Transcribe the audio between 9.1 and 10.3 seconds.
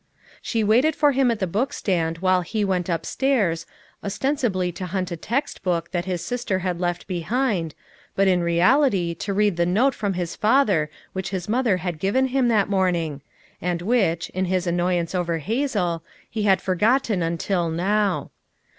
to read the note from